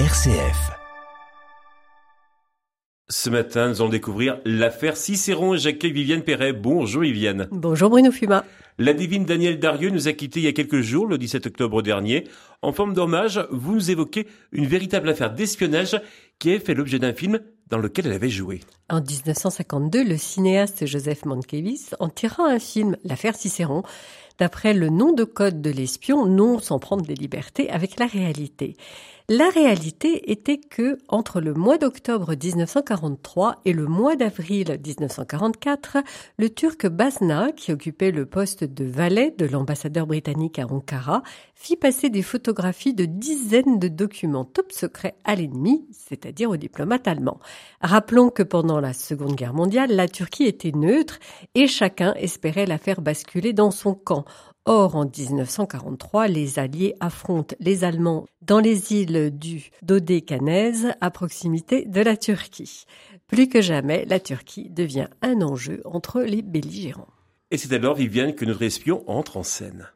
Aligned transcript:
RCF. 0.00 0.72
Ce 3.08 3.30
matin, 3.30 3.68
nous 3.68 3.80
allons 3.80 3.88
découvrir 3.88 4.40
l'affaire 4.44 4.96
Cicéron 4.96 5.54
et 5.54 5.58
j'accueille 5.58 5.92
Viviane 5.92 6.22
Perret. 6.22 6.52
Bonjour 6.52 7.02
Viviane. 7.02 7.46
Bonjour 7.52 7.90
Bruno 7.90 8.10
Fuma. 8.10 8.44
La 8.76 8.92
divine 8.92 9.24
Danielle 9.24 9.60
Darieux 9.60 9.90
nous 9.90 10.08
a 10.08 10.12
quittés 10.12 10.40
il 10.40 10.46
y 10.46 10.48
a 10.48 10.52
quelques 10.52 10.80
jours, 10.80 11.06
le 11.06 11.16
17 11.16 11.46
octobre 11.46 11.80
dernier. 11.80 12.24
En 12.60 12.72
forme 12.72 12.92
d'hommage, 12.92 13.46
vous 13.52 13.74
nous 13.74 13.90
évoquez 13.92 14.26
une 14.50 14.66
véritable 14.66 15.08
affaire 15.08 15.32
d'espionnage 15.32 16.00
qui 16.40 16.52
a 16.52 16.58
fait 16.58 16.74
l'objet 16.74 16.98
d'un 16.98 17.14
film 17.14 17.38
dans 17.68 17.78
lequel 17.78 18.08
elle 18.08 18.14
avait 18.14 18.30
joué. 18.30 18.62
En 18.90 19.00
1952, 19.00 20.04
le 20.04 20.18
cinéaste 20.18 20.84
Joseph 20.84 21.24
Mankiewicz 21.24 21.94
en 22.00 22.10
tira 22.10 22.44
un 22.44 22.58
film, 22.58 22.98
L'affaire 23.02 23.34
Cicéron, 23.34 23.82
d'après 24.38 24.74
le 24.74 24.90
nom 24.90 25.12
de 25.12 25.24
code 25.24 25.62
de 25.62 25.70
l'espion, 25.70 26.26
non 26.26 26.58
sans 26.58 26.78
prendre 26.78 27.04
des 27.04 27.14
libertés 27.14 27.70
avec 27.70 27.98
la 27.98 28.06
réalité. 28.06 28.76
La 29.30 29.48
réalité 29.48 30.30
était 30.32 30.58
que, 30.58 30.98
entre 31.08 31.40
le 31.40 31.54
mois 31.54 31.78
d'octobre 31.78 32.34
1943 32.34 33.62
et 33.64 33.72
le 33.72 33.86
mois 33.86 34.16
d'avril 34.16 34.78
1944, 34.84 35.96
le 36.36 36.50
Turc 36.50 36.86
Basna, 36.86 37.50
qui 37.52 37.72
occupait 37.72 38.10
le 38.10 38.26
poste 38.26 38.64
de 38.64 38.84
valet 38.84 39.34
de 39.38 39.46
l'ambassadeur 39.46 40.06
britannique 40.06 40.58
à 40.58 40.66
Ankara, 40.66 41.22
fit 41.54 41.76
passer 41.76 42.10
des 42.10 42.20
photographies 42.20 42.92
de 42.92 43.06
dizaines 43.06 43.78
de 43.78 43.88
documents 43.88 44.44
top 44.44 44.72
secrets 44.72 45.16
à 45.24 45.36
l'ennemi, 45.36 45.86
c'est-à-dire 45.90 46.50
aux 46.50 46.58
diplomates 46.58 47.08
allemands. 47.08 47.40
Rappelons 47.80 48.28
que 48.28 48.42
pendant 48.42 48.73
la 48.80 48.92
Seconde 48.92 49.34
Guerre 49.34 49.54
mondiale, 49.54 49.90
la 49.90 50.08
Turquie 50.08 50.44
était 50.44 50.72
neutre 50.72 51.18
et 51.54 51.66
chacun 51.66 52.14
espérait 52.14 52.66
la 52.66 52.78
faire 52.78 53.00
basculer 53.00 53.52
dans 53.52 53.70
son 53.70 53.94
camp. 53.94 54.24
Or, 54.66 54.96
en 54.96 55.04
1943, 55.04 56.28
les 56.28 56.58
Alliés 56.58 56.94
affrontent 57.00 57.54
les 57.60 57.84
Allemands 57.84 58.26
dans 58.40 58.60
les 58.60 58.92
îles 58.92 59.30
du 59.30 59.70
Dodécanèse, 59.82 60.92
à 61.02 61.10
proximité 61.10 61.84
de 61.84 62.00
la 62.00 62.16
Turquie. 62.16 62.84
Plus 63.26 63.48
que 63.48 63.60
jamais, 63.60 64.06
la 64.06 64.20
Turquie 64.20 64.70
devient 64.70 65.08
un 65.20 65.42
enjeu 65.42 65.82
entre 65.84 66.22
les 66.22 66.40
belligérants. 66.40 67.08
Et 67.50 67.56
c'est 67.56 67.72
alors, 67.72 67.94
Viviane, 67.94 68.34
que 68.34 68.44
notre 68.44 68.62
espion 68.62 69.04
entre 69.06 69.36
en 69.36 69.42
scène. 69.42 69.88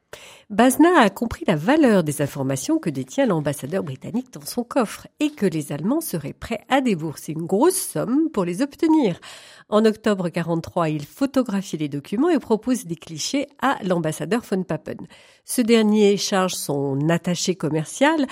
Bazna 0.50 1.00
a 1.00 1.10
compris 1.10 1.44
la 1.46 1.56
valeur 1.56 2.02
des 2.02 2.22
informations 2.22 2.78
que 2.78 2.88
détient 2.88 3.27
l'ambassadeur 3.27 3.82
britannique 3.82 4.32
dans 4.32 4.44
son 4.44 4.64
coffre 4.64 5.06
et 5.20 5.30
que 5.30 5.44
les 5.44 5.72
Allemands 5.72 6.00
seraient 6.00 6.32
prêts 6.32 6.64
à 6.68 6.80
débourser 6.80 7.32
une 7.32 7.46
grosse 7.46 7.77
somme 7.77 8.30
pour 8.30 8.44
les 8.44 8.62
obtenir. 8.62 9.20
En 9.68 9.84
octobre 9.84 10.30
43, 10.30 10.88
il 10.88 11.05
photographie 11.05 11.77
les 11.77 11.90
documents 11.90 12.30
et 12.30 12.38
propose 12.38 12.86
des 12.86 12.96
clichés 12.96 13.46
à 13.60 13.77
l'ambassadeur 13.84 14.42
von 14.42 14.62
Papen. 14.62 14.98
Ce 15.44 15.60
dernier 15.60 16.16
charge 16.16 16.55
son 16.55 17.08
attaché 17.10 17.55
commercial 17.55 18.27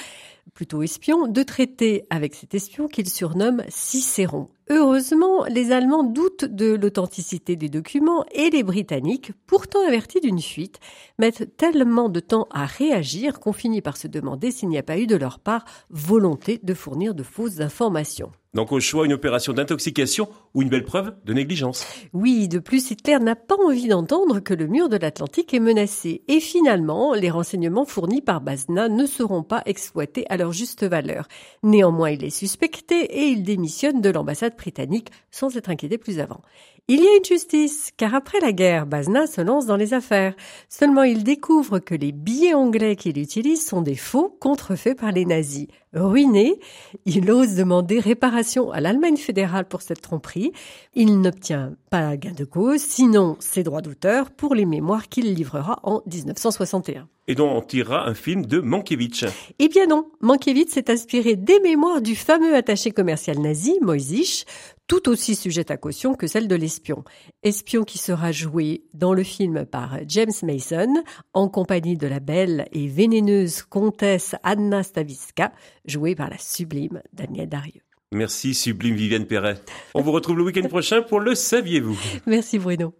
plutôt 0.54 0.82
espion, 0.82 1.28
de 1.28 1.42
traiter 1.42 2.06
avec 2.08 2.34
cet 2.34 2.54
espion 2.54 2.88
qu'il 2.88 3.08
surnomme 3.08 3.62
Cicéron. 3.68 4.48
Heureusement, 4.68 5.44
les 5.44 5.70
Allemands 5.70 6.02
doutent 6.02 6.44
de 6.44 6.74
l'authenticité 6.74 7.54
des 7.54 7.68
documents 7.68 8.24
et 8.32 8.50
les 8.50 8.64
Britanniques, 8.64 9.30
pourtant 9.46 9.86
avertis 9.86 10.20
d'une 10.20 10.40
fuite, 10.40 10.80
mettent 11.20 11.56
tellement 11.56 12.08
de 12.08 12.18
temps 12.18 12.48
à 12.50 12.66
réagir 12.66 13.38
qu'on 13.38 13.52
finit 13.52 13.80
par 13.80 13.96
se 13.96 14.08
demander 14.08 14.50
s'il 14.50 14.68
n'y 14.68 14.78
a 14.78 14.82
pas 14.82 14.98
eu 14.98 15.06
de 15.06 15.14
leur 15.14 15.38
part 15.38 15.64
volonté 15.90 16.58
de 16.60 16.74
fournir 16.74 17.14
de 17.14 17.22
fausses 17.22 17.60
informations. 17.60 18.32
Donc 18.56 18.72
au 18.72 18.80
choix, 18.80 19.04
une 19.04 19.12
opération 19.12 19.52
d'intoxication 19.52 20.30
ou 20.54 20.62
une 20.62 20.70
belle 20.70 20.86
preuve 20.86 21.12
de 21.26 21.34
négligence. 21.34 21.86
Oui, 22.14 22.48
de 22.48 22.58
plus, 22.58 22.90
Hitler 22.90 23.18
n'a 23.18 23.36
pas 23.36 23.54
envie 23.62 23.86
d'entendre 23.86 24.40
que 24.40 24.54
le 24.54 24.66
mur 24.66 24.88
de 24.88 24.96
l'Atlantique 24.96 25.52
est 25.52 25.60
menacé. 25.60 26.22
Et 26.26 26.40
finalement, 26.40 27.12
les 27.12 27.28
renseignements 27.28 27.84
fournis 27.84 28.22
par 28.22 28.40
Bazna 28.40 28.88
ne 28.88 29.04
seront 29.04 29.42
pas 29.42 29.62
exploités 29.66 30.24
à 30.30 30.38
leur 30.38 30.52
juste 30.52 30.84
valeur. 30.84 31.28
Néanmoins, 31.62 32.08
il 32.08 32.24
est 32.24 32.30
suspecté 32.30 33.04
et 33.04 33.26
il 33.26 33.42
démissionne 33.42 34.00
de 34.00 34.08
l'ambassade 34.08 34.56
britannique 34.56 35.10
sans 35.30 35.54
être 35.58 35.68
inquiété 35.68 35.98
plus 35.98 36.18
avant. 36.18 36.40
Il 36.88 37.00
y 37.00 37.06
a 37.06 37.16
une 37.16 37.24
justice, 37.24 37.90
car 37.96 38.14
après 38.14 38.38
la 38.38 38.52
guerre, 38.52 38.86
Bazna 38.86 39.26
se 39.26 39.40
lance 39.40 39.66
dans 39.66 39.76
les 39.76 39.92
affaires. 39.92 40.34
Seulement 40.68 41.02
il 41.02 41.24
découvre 41.24 41.80
que 41.80 41.96
les 41.96 42.12
billets 42.12 42.54
anglais 42.54 42.94
qu'il 42.94 43.18
utilise 43.18 43.66
sont 43.66 43.82
des 43.82 43.96
faux 43.96 44.34
contrefaits 44.40 44.96
par 44.96 45.10
les 45.10 45.24
nazis. 45.24 45.66
Ruiné, 45.96 46.60
il 47.06 47.30
ose 47.30 47.54
demander 47.54 48.00
réparation 48.00 48.70
à 48.70 48.80
l'Allemagne 48.80 49.16
fédérale 49.16 49.66
pour 49.66 49.80
cette 49.80 50.02
tromperie. 50.02 50.52
Il 50.94 51.20
n'obtient 51.20 51.72
pas 51.90 52.16
gain 52.18 52.32
de 52.32 52.44
cause, 52.44 52.80
sinon 52.80 53.36
ses 53.40 53.62
droits 53.62 53.80
d'auteur 53.80 54.30
pour 54.30 54.54
les 54.54 54.66
mémoires 54.66 55.08
qu'il 55.08 55.32
livrera 55.34 55.80
en 55.82 56.02
1961 56.06 57.08
et 57.28 57.34
dont 57.34 57.50
on 57.50 57.60
tirera 57.60 58.08
un 58.08 58.14
film 58.14 58.46
de 58.46 58.60
Mankiewicz. 58.60 59.24
Eh 59.58 59.68
bien 59.68 59.86
non, 59.86 60.10
Mankiewicz 60.20 60.70
s'est 60.70 60.90
inspiré 60.90 61.36
des 61.36 61.60
mémoires 61.60 62.00
du 62.00 62.16
fameux 62.16 62.54
attaché 62.54 62.90
commercial 62.90 63.38
nazi, 63.38 63.78
Moisich, 63.82 64.44
tout 64.86 65.08
aussi 65.08 65.34
sujette 65.34 65.70
à 65.70 65.76
caution 65.76 66.14
que 66.14 66.26
celle 66.26 66.48
de 66.48 66.54
l'espion. 66.54 67.04
Espion 67.42 67.84
qui 67.84 67.98
sera 67.98 68.32
joué 68.32 68.84
dans 68.94 69.12
le 69.12 69.24
film 69.24 69.66
par 69.66 69.98
James 70.06 70.30
Mason, 70.42 71.02
en 71.34 71.48
compagnie 71.48 71.96
de 71.96 72.06
la 72.06 72.20
belle 72.20 72.66
et 72.72 72.86
vénéneuse 72.86 73.62
comtesse 73.62 74.36
Anna 74.42 74.82
Stavisca, 74.82 75.52
jouée 75.86 76.14
par 76.14 76.30
la 76.30 76.38
sublime 76.38 77.02
Danielle 77.12 77.48
Darieux. 77.48 77.82
Merci, 78.12 78.54
sublime 78.54 78.94
Viviane 78.94 79.26
Perret. 79.26 79.60
On 79.94 80.00
vous 80.00 80.12
retrouve 80.12 80.38
le 80.38 80.44
week-end 80.44 80.68
prochain 80.68 81.02
pour 81.02 81.18
le 81.18 81.34
Saviez-vous? 81.34 81.98
Merci 82.26 82.58
Bruno. 82.58 82.94